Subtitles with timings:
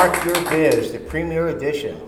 [0.00, 2.00] Bark Your Biz, the premiere edition.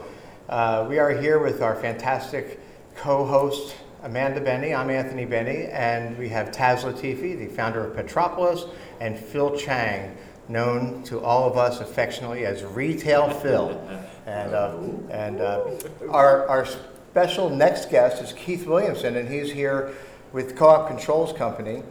[0.49, 2.59] Uh, we are here with our fantastic
[2.97, 4.75] co-host Amanda Bennie.
[4.75, 8.65] I'm Anthony Bennie, and we have Tazz Latifi, the founder of Petropolis,
[8.99, 10.17] and Phil Chang,
[10.49, 13.79] known to all of us affectionately as Retail Phil.
[14.25, 14.79] And, uh,
[15.11, 15.65] and uh,
[16.09, 19.93] our, our special next guest is Keith Williamson, and he's here
[20.33, 21.83] with Co-op Controls Company.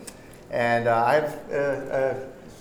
[0.50, 0.88] And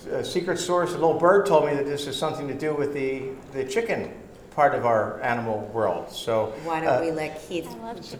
[0.07, 2.47] uh, a, a, a secret source, a little bird told me that this is something
[2.47, 4.13] to do with the, the chicken
[4.51, 6.11] part of our animal world.
[6.11, 7.69] So Why uh, don't we let Keith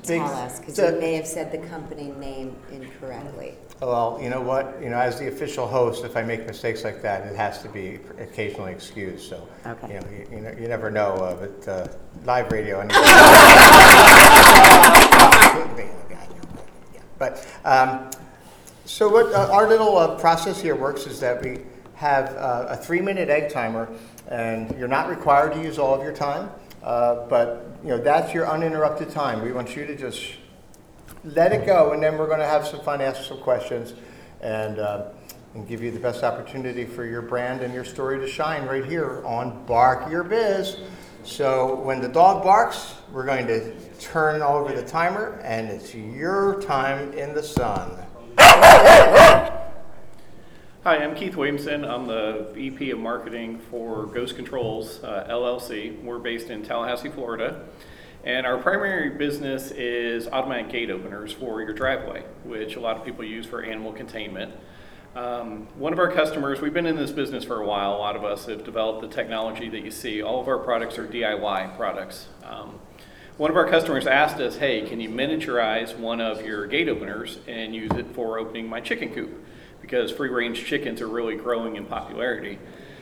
[0.08, 3.56] big- tell us, because he may have said the company name incorrectly.
[3.82, 4.78] Well, you know what?
[4.82, 7.70] You know, as the official host, if I make mistakes like that, it has to
[7.70, 9.28] be occasionally excused.
[9.28, 9.96] So, Okay.
[9.96, 11.16] you know, you, you, know, you never know.
[11.16, 11.88] Uh, but uh,
[12.24, 12.94] live radio, anyway.
[17.18, 18.12] but um,
[18.86, 21.60] so what uh, our little uh, process here works is that we
[21.96, 23.88] have uh, a three-minute egg timer,
[24.28, 26.50] and you're not required to use all of your time.
[26.84, 29.42] Uh, but you know that's your uninterrupted time.
[29.44, 30.20] We want you to just
[31.24, 33.94] let it go, and then we're going to have some fun, ask some questions,
[34.42, 35.10] and, uh,
[35.54, 38.86] and give you the best opportunity for your brand and your story to shine right
[38.86, 40.78] here on Bark Your Biz.
[41.24, 46.60] So when the dog barks, we're going to turn over the timer, and it's your
[46.64, 48.04] time in the sun.
[50.84, 51.86] Hi, I'm Keith Williamson.
[51.86, 56.04] I'm the VP of Marketing for Ghost Controls uh, LLC.
[56.04, 57.68] We're based in Tallahassee, Florida.
[58.24, 63.06] And our primary business is automatic gate openers for your driveway, which a lot of
[63.06, 64.54] people use for animal containment.
[65.16, 67.96] Um, one of our customers, we've been in this business for a while.
[67.96, 70.22] A lot of us have developed the technology that you see.
[70.22, 72.28] All of our products are DIY products.
[72.44, 72.80] Um,
[73.42, 77.40] one of our customers asked us, hey, can you miniaturize one of your gate openers
[77.48, 79.32] and use it for opening my chicken coop?
[79.82, 82.60] Because free range chickens are really growing in popularity.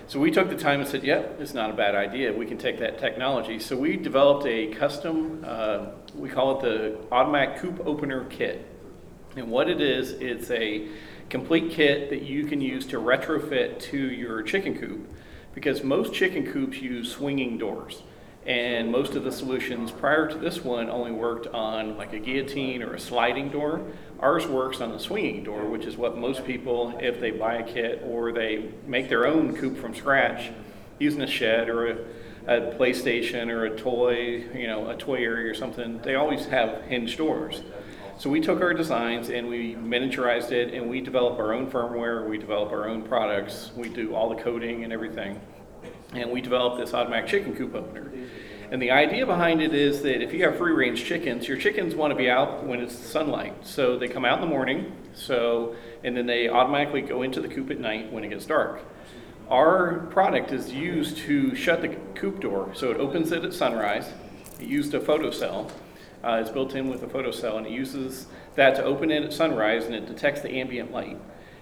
[0.07, 2.31] So we took the time and said, yep, it's not a bad idea.
[2.31, 3.59] We can take that technology.
[3.59, 8.65] So we developed a custom, uh, we call it the automatic coop opener kit.
[9.35, 10.87] And what it is, it's a
[11.29, 15.05] complete kit that you can use to retrofit to your chicken coop
[15.53, 18.03] because most chicken coops use swinging doors.
[18.49, 22.81] And most of the solutions prior to this one only worked on like a guillotine
[22.81, 23.83] or a sliding door.
[24.19, 27.63] Ours works on a swinging door, which is what most people, if they buy a
[27.63, 30.49] kit or they make their own coop from scratch
[30.97, 31.97] using a shed or a,
[32.47, 36.81] a PlayStation or a toy, you know, a toy area or something, they always have
[36.85, 37.61] hinged doors.
[38.17, 42.27] So we took our designs and we miniaturized it and we develop our own firmware,
[42.27, 45.39] we develop our own products, we do all the coding and everything.
[46.13, 48.11] And we developed this automatic chicken coop opener.
[48.71, 51.95] And the idea behind it is that if you have free range chickens, your chickens
[51.95, 53.65] want to be out when it's sunlight.
[53.65, 57.47] So they come out in the morning, so and then they automatically go into the
[57.47, 58.81] coop at night when it gets dark.
[59.49, 64.11] Our product is used to shut the coop door, so it opens it at sunrise.
[64.59, 65.71] It used a photocell.
[66.23, 69.33] Uh, it's built in with a photocell, and it uses that to open it at
[69.33, 71.17] sunrise, and it detects the ambient light,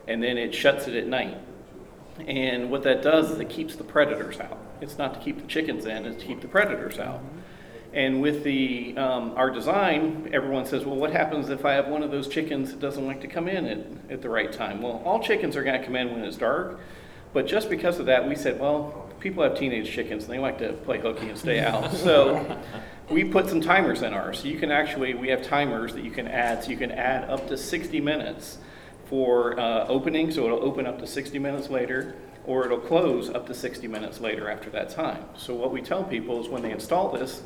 [0.08, 1.38] and then it shuts it at night.
[2.26, 4.58] And what that does is it keeps the predators out.
[4.82, 7.22] It's not to keep the chickens in; it's to keep the predators out.
[7.94, 12.04] And with the um, our design, everyone says, "Well, what happens if I have one
[12.04, 15.02] of those chickens that doesn't like to come in at, at the right time?" Well,
[15.06, 16.80] all chickens are going to come in when it's dark,
[17.34, 20.60] but just because of that, we said, "Well, people have teenage chickens and they like
[20.60, 22.60] to play hooky and stay out." So
[23.10, 24.40] we put some timers in ours.
[24.40, 26.66] So you can actually we have timers that you can add.
[26.66, 28.58] So you can add up to 60 minutes
[29.10, 33.48] for uh, opening, so it'll open up to 60 minutes later, or it'll close up
[33.48, 35.24] to 60 minutes later after that time.
[35.38, 37.42] So what we tell people is when they install this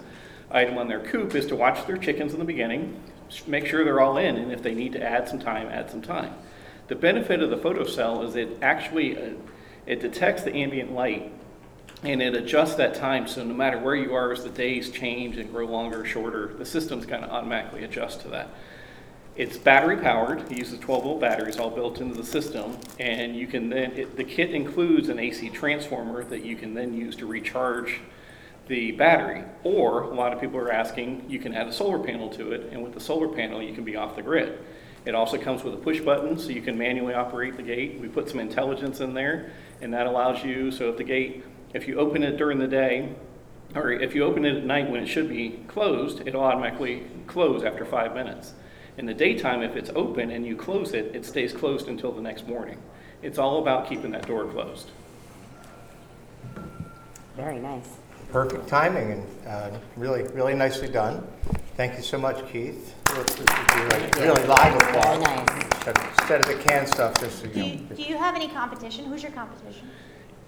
[0.49, 3.01] item on their coop is to watch their chickens in the beginning,
[3.47, 6.01] make sure they're all in, and if they need to add some time, add some
[6.01, 6.33] time.
[6.87, 9.33] The benefit of the photocell is it actually uh,
[9.85, 11.31] it detects the ambient light
[12.03, 15.37] and it adjusts that time so no matter where you are as the days change
[15.37, 18.49] and grow longer or shorter, the system's going to automatically adjust to that.
[19.37, 20.51] It's battery powered.
[20.51, 24.17] It uses 12 volt batteries all built into the system, and you can then it,
[24.17, 28.01] the kit includes an AC transformer that you can then use to recharge
[28.67, 29.43] the battery.
[29.63, 32.73] Or a lot of people are asking, you can add a solar panel to it,
[32.73, 34.59] and with the solar panel, you can be off the grid.
[35.05, 37.99] It also comes with a push button, so you can manually operate the gate.
[38.01, 40.71] We put some intelligence in there, and that allows you.
[40.71, 43.15] So if the gate, if you open it during the day,
[43.75, 47.63] or if you open it at night when it should be closed, it'll automatically close
[47.63, 48.53] after five minutes.
[48.97, 52.21] In the daytime, if it's open and you close it, it stays closed until the
[52.21, 52.77] next morning.
[53.21, 54.89] It's all about keeping that door closed.
[57.35, 57.87] Very nice.
[58.31, 61.25] Perfect timing and uh, really, really nicely done.
[61.75, 62.93] Thank you so much, Keith.
[63.09, 65.21] Really, really live Very applause.
[65.23, 65.63] nice.
[66.19, 67.95] Instead of- the canned stuff, just, Do you you, know.
[67.95, 69.05] do you have any competition?
[69.05, 69.89] Who's your competition?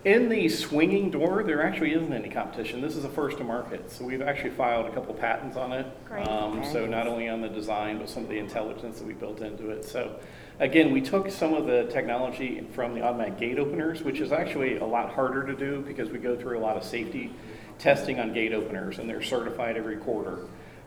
[0.06, 2.82] In the swinging door, there actually isn't any competition.
[2.82, 3.90] This is a first to market.
[3.90, 5.86] So we've actually filed a couple patents on it.
[6.06, 6.28] Great.
[6.28, 9.40] Um, so not only on the design, but some of the intelligence that we built
[9.40, 9.86] into it.
[9.86, 10.20] So
[10.60, 14.76] again, we took some of the technology from the automatic gate openers, which is actually
[14.78, 17.32] a lot harder to do because we go through a lot of safety
[17.80, 20.40] testing on gate openers and they're certified every quarter.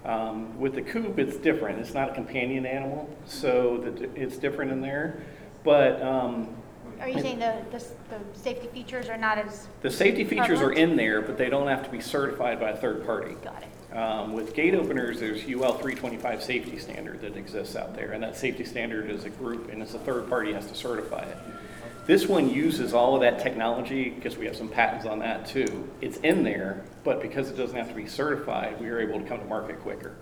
[0.04, 1.80] Um, with the coop, it's different.
[1.80, 5.22] It's not a companion animal, so that it's different in there.
[5.64, 6.54] But um,
[7.00, 10.72] Are you saying the, the, the safety features are not as, the safety features are
[10.72, 13.34] in there, but they don't have to be certified by a third party.
[13.42, 13.96] got it?
[13.96, 18.36] Um, with gate openers, there's UL 325 safety standard that exists out there, and that
[18.36, 21.38] safety standard is a group, and it's a third party has to certify it.
[22.06, 25.88] This one uses all of that technology because we have some patents on that too.
[26.00, 29.26] It's in there, but because it doesn't have to be certified, we are able to
[29.26, 30.14] come to market quicker.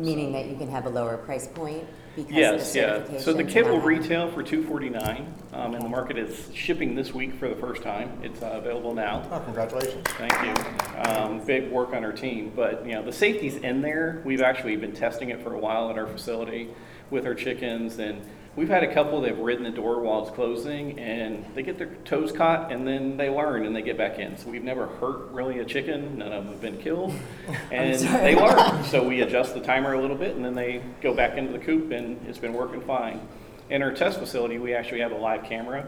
[0.00, 1.84] Meaning that you can have a lower price point
[2.16, 2.82] because of the Yes, yeah.
[2.94, 3.22] certification?
[3.22, 3.98] So the kit will and all that?
[4.00, 8.18] retail for 249, um, and the market is shipping this week for the first time.
[8.22, 9.28] It's uh, available now.
[9.30, 10.06] Oh, congratulations.
[10.16, 11.02] Thank you.
[11.02, 14.22] Um, big work on our team, but you know the safety's in there.
[14.24, 16.68] We've actually been testing it for a while at our facility
[17.10, 18.22] with our chickens, and
[18.56, 21.78] we've had a couple that have ridden the door while it's closing, and they get
[21.78, 24.36] their toes caught, and then they learn and they get back in.
[24.36, 26.18] So we've never hurt really a chicken.
[26.18, 27.14] None of them have been killed,
[27.70, 28.84] and they learn.
[28.90, 31.58] So we adjust the timer a little bit, and then they go back into the
[31.58, 33.20] coop, and it's been working fine.
[33.68, 35.86] In our test facility, we actually have a live camera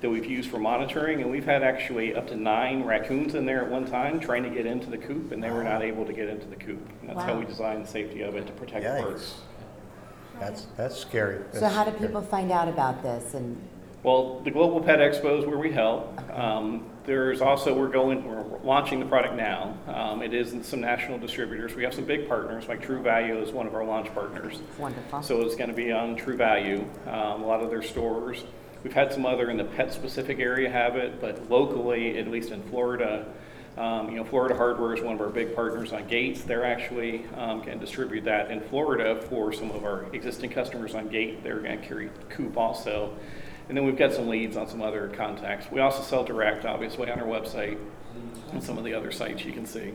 [0.00, 3.64] that we've used for monitoring, and we've had actually up to nine raccoons in there
[3.64, 6.12] at one time trying to get into the coop, and they were not able to
[6.12, 6.86] get into the coop.
[7.00, 9.02] And that's how we designed the safety of it to protect Yikes.
[9.02, 9.34] birds.
[10.40, 11.42] That's, that's scary.
[11.52, 12.06] So That's how do scary.
[12.06, 13.56] people find out about this and,
[14.02, 16.18] Well, the Global Pet Expo is where we help.
[16.36, 19.76] Um, there's also, we're going, we're launching the product now.
[19.86, 21.74] Um, it is in some national distributors.
[21.74, 24.60] We have some big partners, like True Value is one of our launch partners.
[24.78, 25.22] wonderful?
[25.22, 28.44] So it's going to be on True Value, um, a lot of their stores.
[28.82, 32.62] We've had some other in the pet-specific area have it, but locally, at least in
[32.64, 33.26] Florida,
[33.76, 36.42] um, you know, Florida Hardware is one of our big partners on Gates.
[36.42, 41.08] They're actually um, to distribute that in Florida for some of our existing customers on
[41.08, 41.42] Gate.
[41.42, 43.16] They're going to carry Coop also.
[43.68, 45.70] And then we've got some leads on some other contacts.
[45.72, 47.78] We also sell direct, obviously, on our website
[48.52, 49.92] and some of the other sites you can see.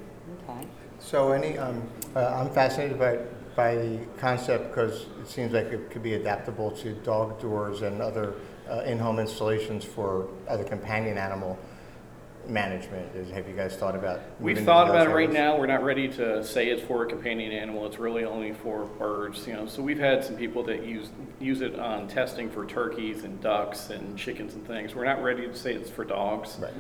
[0.50, 0.68] Okay.
[1.00, 3.20] So any, um, uh, I'm fascinated by,
[3.56, 8.02] by the concept because it seems like it could be adaptable to dog doors and
[8.02, 8.34] other
[8.70, 11.58] uh, in-home installations for other companion animal
[12.50, 13.16] management.
[13.16, 14.20] Is, have you guys thought about?
[14.40, 15.58] We've thought into about it right now.
[15.58, 17.86] We're not ready to say it's for a companion animal.
[17.86, 19.66] It's really only for birds, you know.
[19.68, 21.10] So we've had some people that use
[21.40, 24.96] use it on testing for turkeys and ducks and chickens and things.
[24.96, 26.58] We're not ready to say it's for dogs.
[26.60, 26.74] Right.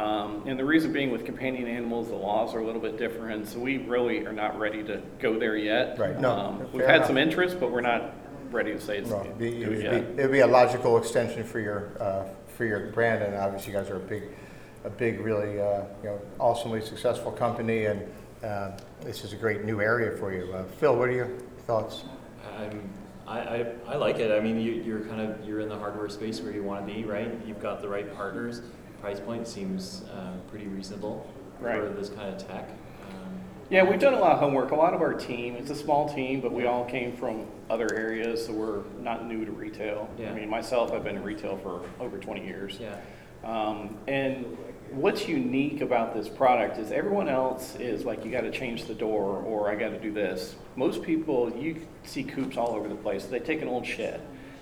[0.00, 3.48] Um, and the reason being with companion animals, the laws are a little bit different.
[3.48, 5.98] So we really are not ready to go there yet.
[5.98, 6.18] Right.
[6.20, 7.06] No, Um, we've had enough.
[7.08, 8.12] some interest, but we're not
[8.52, 10.16] ready to say it's No, it'd be, it it would yet.
[10.16, 12.24] be, it'd be a logical extension for your, uh,
[12.56, 14.22] for your brand, and obviously you guys are a big,
[14.86, 18.02] a big, really, uh, you know, awesomely successful company, and
[18.44, 18.70] uh,
[19.02, 20.52] this is a great new area for you.
[20.54, 21.28] Uh, Phil, what are your
[21.66, 22.04] thoughts?
[22.56, 22.88] I'm,
[23.26, 24.30] I, I, I like it.
[24.30, 26.94] I mean, you, you're kind of you're in the hardware space where you want to
[26.94, 27.28] be, right?
[27.44, 28.62] You've got the right partners.
[29.00, 31.28] Price point seems uh, pretty reasonable
[31.60, 32.68] for this kind of tech.
[33.10, 34.70] Um, Yeah, we've done a lot of homework.
[34.70, 37.92] A lot of our team, it's a small team, but we all came from other
[37.96, 40.08] areas, so we're not new to retail.
[40.16, 40.30] Yeah.
[40.30, 42.78] I mean, myself, I've been in retail for over 20 years.
[42.80, 43.00] yeah,
[43.42, 44.56] Um, and
[44.90, 48.94] what's unique about this product is everyone else is like, you got to change the
[48.94, 50.54] door or I got to do this.
[50.76, 53.24] Most people, you see coops all over the place.
[53.26, 54.20] They take an old shed,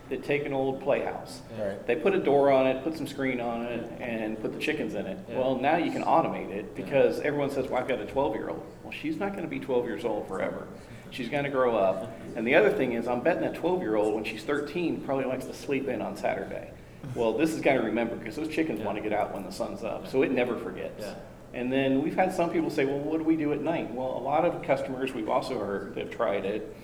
[0.09, 1.87] they take an old playhouse, Right.
[1.87, 4.95] they put a door on it, put some screen on it, and put the chickens
[4.95, 5.19] in it.
[5.29, 5.39] Yeah.
[5.39, 8.49] Well, now you can automate it because everyone says, well, I've got a 12 year
[8.51, 8.65] old.
[8.83, 10.67] Well, she's not going to be 12 years old forever.
[11.11, 12.13] She's going to grow up.
[12.35, 15.27] And the other thing is, I'm betting that 12 year old, when she's 13, probably
[15.27, 16.71] likes to sleep in on Saturday.
[17.15, 18.87] Well, this is got to remember because those chickens Yeah.
[18.87, 21.05] want to get out when the sun's up, so it never forgets.
[21.05, 21.15] Yeah.
[21.61, 23.93] And then we've had some people say, well, what do we do at night?
[23.95, 26.75] Well, a lot of customers we've also heard that have tried it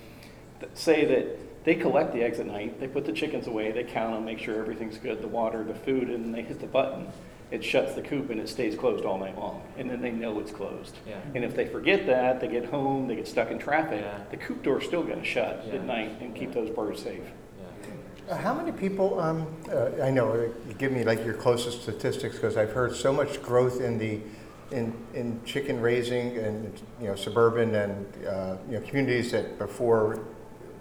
[0.59, 3.83] that say that they collect the eggs at night, they put the chickens away, they
[3.83, 6.67] count them, make sure everything's good, the water, the food, and then they hit the
[6.67, 7.07] button.
[7.51, 10.39] It shuts the coop and it stays closed all night long, and then they know
[10.39, 10.95] it's closed.
[11.05, 11.17] Yeah.
[11.35, 14.19] And if they forget that, they get home, they get stuck in traffic, Yeah.
[14.31, 15.73] the coop door's still going to shut Yeah.
[15.75, 17.29] at night and keep those birds safe.
[18.31, 22.35] Uh, How many people, um, uh, I know, uh, give me like your closest statistics
[22.35, 24.21] because I've heard so much growth in the,
[24.71, 30.25] in, in chicken raising and, you know, suburban and, uh, you know, communities that before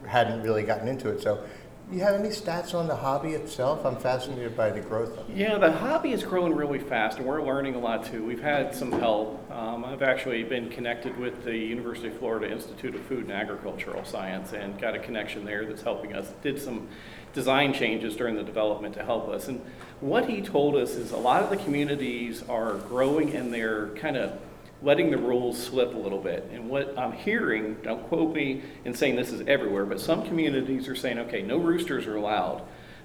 [0.07, 1.23] hadn't really gotten into it.
[1.23, 1.45] So
[1.93, 3.85] you have any stats on the hobby itself?
[3.85, 5.37] I'm fascinated by the growth of it.
[5.37, 8.25] Yeah, the hobby is growing really fast, and we're learning a lot too.
[8.25, 9.51] We've had some help.
[9.51, 14.05] Um, I've actually been connected with the University of Florida Institute of Food and Agricultural
[14.05, 16.33] Science and got a connection there that's helping us.
[16.43, 16.89] Did some
[17.33, 19.49] design changes during the development to help us.
[19.49, 19.61] And
[20.01, 24.17] what he told us is a lot of the communities are growing and they're kind
[24.17, 24.39] of
[24.83, 26.49] letting the rules slip a little bit.
[26.53, 30.89] And what I'm hearing, don't quote me in saying this is everywhere, but some communities
[30.89, 32.63] are saying, okay, no roosters are allowed.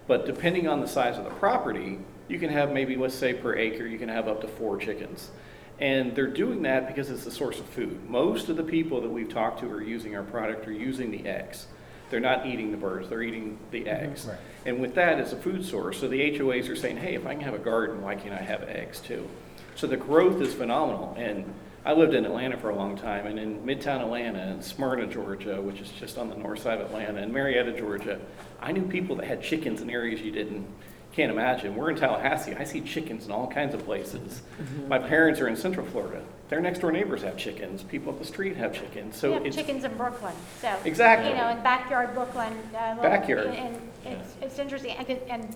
[0.08, 3.56] But depending on the size of the property, you can have maybe, let's say per
[3.56, 5.32] acre, you can have up to four chickens.
[5.80, 8.10] And they're doing that because it's a source of food.
[8.10, 11.28] Most of the people that we've talked to are using our product are using the
[11.28, 11.68] eggs.
[12.10, 14.06] They're not eating the birds, they're eating the mm-hmm.
[14.06, 14.26] eggs.
[14.26, 14.38] Right.
[14.66, 16.00] And with that, it's a food source.
[16.00, 18.42] So the HOAs are saying, hey, if I can have a garden, why can't I
[18.42, 19.28] have eggs too?
[19.76, 21.14] So the growth is phenomenal.
[21.18, 21.52] And
[21.86, 25.62] I lived in Atlanta for a long time, and in Midtown Atlanta, and Smyrna, Georgia,
[25.62, 28.20] which is just on the north side of Atlanta, and Marietta, Georgia,
[28.60, 30.66] I knew people that had chickens in areas you didn't
[31.14, 31.78] can't imagine.
[31.78, 32.56] We're in Tallahassee.
[32.56, 34.42] I see chickens in all kinds of places.
[34.90, 36.22] My parents are in Central Florida.
[36.50, 37.84] Their next door neighbors have chickens.
[37.84, 39.16] People up the street have chickens.
[39.16, 40.76] So We have it's chickens in Brooklyn, so.
[40.84, 41.30] Exactly.
[41.30, 42.52] You know, in backyard Brooklyn.
[42.78, 43.48] uh, Backyard.
[43.48, 45.56] And it's, it's interesting, and, and,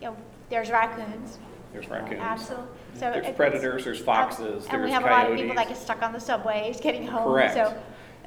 [0.00, 0.16] you know,
[0.50, 1.38] there's raccoons.
[1.76, 2.20] There's raccoons.
[2.20, 2.66] Absolutely.
[2.94, 4.72] So There's it's- predators, there's foxes, there's coyotes.
[4.72, 5.78] And we there's have a lot of people that coyotes.
[5.78, 7.54] get stuck on the subways getting home, Correct.
[7.54, 7.74] so.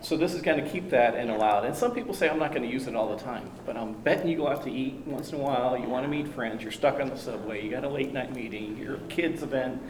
[0.01, 1.65] So this is going to keep that in allowed.
[1.65, 1.67] It.
[1.67, 3.91] And some people say, I'm not going to use it all the time, but I'm
[3.93, 5.77] betting you go out to eat once in a while.
[5.77, 6.63] You want to meet friends.
[6.63, 7.61] You're stuck on the subway.
[7.65, 8.77] You got a late night meeting.
[8.77, 9.81] Your kids event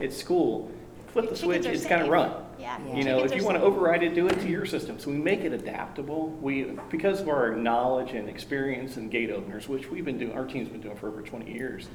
[0.00, 0.70] at school.
[1.08, 1.66] Flip the Chickens switch.
[1.66, 2.12] are It's going to safe.
[2.12, 2.32] run.
[2.58, 2.78] Yeah.
[2.94, 3.66] You know, chickens if are you want to safe.
[3.74, 4.98] override it, do it to your system.
[4.98, 6.28] So we make it adaptable.
[6.40, 10.46] We, because of our knowledge and experience in gate openers, which we've been doing, our
[10.46, 11.88] team's been doing for over 20 years.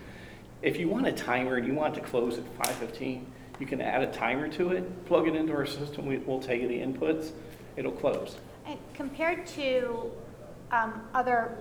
[0.64, 3.26] If you want a timer and you want it to close at 5:15,
[3.60, 6.06] you can add a timer to it, plug it into our system.
[6.06, 7.32] We, we'll take you the inputs.
[7.76, 8.38] It'll close.
[8.66, 10.10] And compared to
[10.72, 11.58] um, other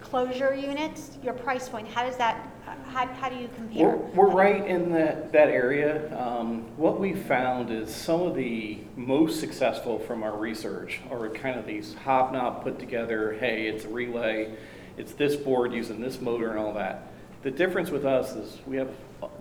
[0.00, 2.48] closure units, your price point, how does that,
[2.86, 3.96] how, how do you compare?
[3.96, 6.18] We're, we're right in that, that area.
[6.18, 11.58] Um, what we found is some of the most successful from our research are kind
[11.58, 14.54] of these hobnob put together, hey, it's a relay,
[14.96, 17.09] it's this board using this motor and all that.
[17.42, 18.90] The difference with us is we have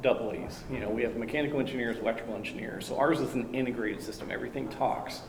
[0.02, 0.64] double E's.
[0.72, 2.88] You know, we have mechanical engineers, electrical engineers.
[2.88, 4.32] So ours is an integrated system.
[4.32, 5.22] Everything talks.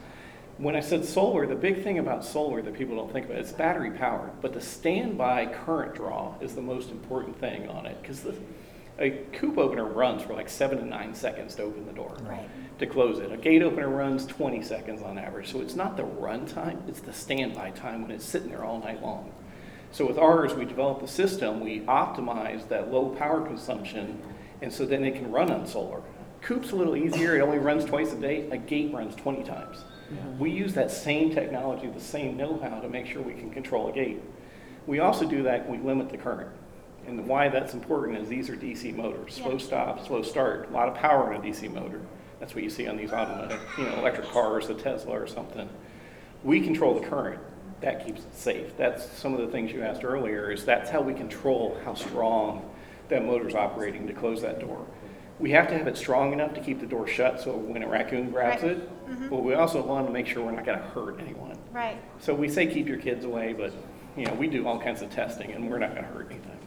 [0.59, 3.51] When I said solar, the big thing about solar that people don't think about, it's
[3.51, 8.27] battery powered, but the standby current draw is the most important thing on it because
[8.99, 12.15] a coop opener runs for like seven to nine seconds to open the door.
[12.21, 12.49] Right.
[12.79, 13.33] To close it.
[13.33, 15.51] A gate opener runs 20 seconds on average.
[15.51, 18.79] So it's not the run time, it's the standby time when it's sitting there all
[18.79, 19.33] night long.
[19.93, 24.23] So with ours, we developed the system, we optimize that low power consumption,
[24.63, 26.01] and so then it can run on solar.
[26.43, 29.85] Coop's a little easier, it only runs twice a day, a gate runs 20 times.
[30.39, 33.93] We use that same technology, the same know-how to make sure we can control a
[33.93, 34.21] gate.
[34.87, 36.51] We also do that, we limit the current.
[37.07, 39.59] And why that's important is these are DC motors, slow Yeah.
[39.59, 42.01] stop, slow start, a lot of power in a DC motor.
[42.39, 45.69] That's what you see on these automatic, you know, electric cars, a Tesla or something.
[46.43, 47.41] We control the current.
[47.81, 48.77] That keeps it safe.
[48.77, 52.69] That's some of the things you asked earlier, is that's how we control how strong
[53.09, 54.87] that motor's operating to close that door.
[55.39, 57.89] We have to have it strong enough to keep the door shut so when a
[57.89, 58.73] raccoon grabs Right.
[58.73, 59.29] it, mm-hmm.
[59.31, 61.57] but we also want to make sure we're not going to hurt anyone.
[61.73, 61.97] Right.
[62.21, 63.73] So we say keep your kids away, but,
[64.17, 66.59] you know, we do all kinds of testing and we're not going to hurt anything.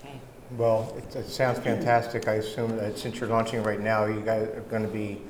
[0.00, 0.18] Okay.
[0.56, 2.26] Well, it, it sounds fantastic.
[2.28, 5.20] I assume that since you're launching right now, you guys are going to be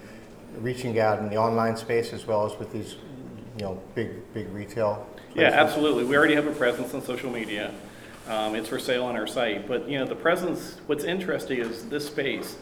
[0.61, 2.95] reaching out in the online space as well as with these,
[3.59, 5.07] you know, big, big retail.
[5.35, 5.55] Yeah, places?
[5.55, 6.05] absolutely.
[6.05, 7.75] We already have a presence on social media.
[8.29, 9.67] Um, it's for sale on our site.
[9.67, 12.57] But, you know, the presence, what's interesting is this space.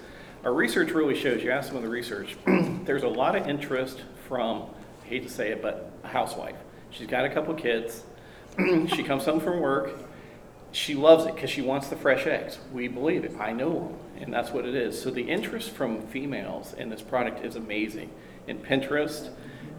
[0.44, 2.36] Our research really shows, you ask some of the research,
[2.84, 4.70] there's a lot of interest from,
[5.04, 6.56] I hate to say it, but a housewife.
[6.90, 8.04] She's got a couple kids.
[8.88, 9.92] she comes home from work.
[10.72, 12.58] She loves it because she wants the fresh eggs.
[12.72, 13.34] We believe it.
[13.38, 15.00] I know them, and that's what it is.
[15.00, 18.10] So the interest from females in this product is amazing.
[18.48, 19.30] And Pinterest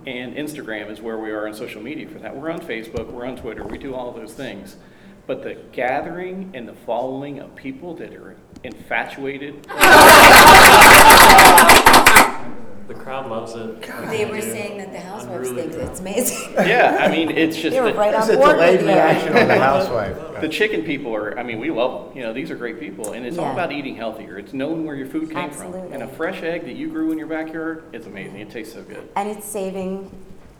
[0.07, 2.33] and Instagram is where we are on social media for that.
[2.33, 4.77] We're on Facebook, we're on Twitter, we do all those things.
[5.25, 9.67] But the gathering and the following of people that are infatuated,
[12.87, 13.81] The crowd loves it.
[14.09, 16.53] They were saying that the housewives Unruly think it's amazing.
[16.53, 18.81] yeah, I mean, it's just They were the- right It's on a board delayed with
[18.81, 18.87] you.
[18.95, 20.17] reaction on the housewife.
[20.41, 22.17] The chicken people are, I mean, we love them.
[22.17, 23.11] You know, these are great people.
[23.11, 23.53] And it's all Yeah.
[23.53, 24.37] about eating healthier.
[24.37, 25.73] It's knowing where your food came from.
[25.73, 28.39] And a fresh egg that you grew in your backyard, it's amazing.
[28.39, 29.09] It tastes so good.
[29.17, 30.09] And it's saving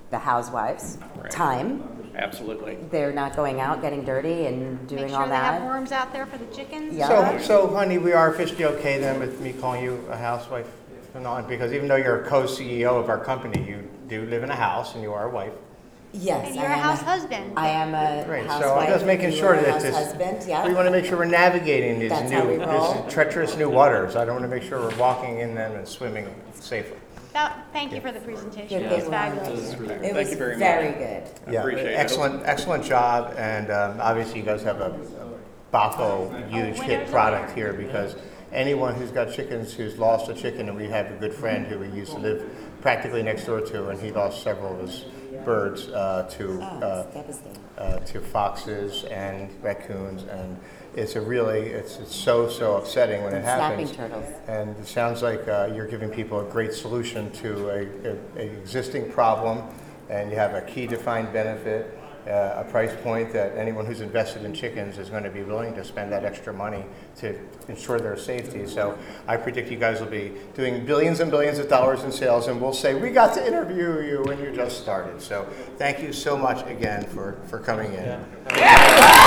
[0.10, 1.32] the housewives Right.
[1.32, 1.84] time.
[2.16, 2.78] Absolutely.
[2.92, 5.68] They're not going out getting dirty and Make doing sure all they have that.
[5.68, 6.94] worms out there for the chickens.
[6.96, 7.38] Yeah.
[7.40, 10.68] So, so honey, we are officially okay then with me calling you a housewife
[11.18, 11.48] from now on?
[11.48, 14.94] Because even though you're a co-CEO of our company, you do live in a house
[14.94, 15.52] and you are a wife.
[16.14, 17.54] Yes, And you're a am house husband.
[17.58, 18.90] I am a Right, so I'm housewife.
[18.90, 19.96] just making you sure are a that house this.
[19.96, 22.94] husband, We want to make sure we're navigating these That's how new, we roll.
[23.04, 24.16] this treacherous new waters.
[24.16, 26.98] I don't want to make sure we're walking in them and swimming safely.
[27.34, 28.82] That, thank you for the presentation.
[28.82, 29.48] Yeah, It was fabulous.
[29.50, 30.60] This is It Thank was you very much.
[30.60, 31.24] very good.
[31.52, 31.94] Yeah, Appreciate it.
[31.96, 34.98] excellent, excellent job, and um, obviously you guys have a
[35.74, 38.16] Baco huge hit product here because
[38.52, 41.80] anyone who's got chickens who's lost a chicken, and we have a good friend who
[41.80, 42.44] we used to live
[42.82, 45.06] practically next door to, and he lost several of his
[45.44, 47.24] birds uh, to Oh, uh,
[47.78, 50.58] uh, to foxes and raccoons, and
[50.96, 53.92] it's a really it's, it's so so upsetting when it happens.
[53.92, 54.36] Snapping turtles.
[54.48, 58.58] And it sounds like uh, you're giving people a great solution to a, a, a
[58.58, 59.64] existing problem,
[60.10, 64.44] and you have a key defined benefit, uh, a price point that anyone who's invested
[64.44, 66.84] in chickens is going to be willing to spend that extra money
[67.18, 68.68] to ensure their safety.
[68.68, 72.48] So I predict you guys will be doing billions and billions of dollars in sales,
[72.48, 75.22] and we'll say we got to interview you when you just started.
[75.22, 79.27] So thank you so much again for for coming in.